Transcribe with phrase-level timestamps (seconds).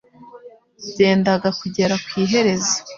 [0.89, 2.75] byendaga kugera ku iherezo;